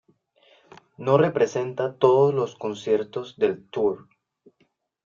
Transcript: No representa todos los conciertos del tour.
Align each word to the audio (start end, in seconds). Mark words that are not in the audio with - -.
No 0.97 1.19
representa 1.19 1.95
todos 1.95 2.33
los 2.33 2.55
conciertos 2.55 3.37
del 3.37 3.69
tour. 3.69 4.07